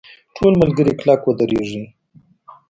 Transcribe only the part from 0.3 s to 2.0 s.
ټول ملګري کلک ودرېږئ!.